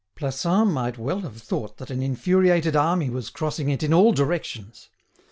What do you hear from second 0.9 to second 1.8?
well have thought